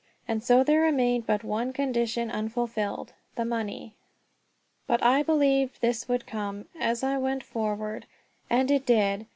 [0.27, 3.93] And so there remained but one condition unfulfilled the money.
[4.87, 8.07] But I believed this would come as I went forward;
[8.49, 9.27] and it did.